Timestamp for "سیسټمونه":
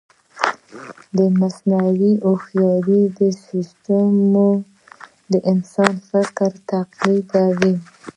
3.47-4.45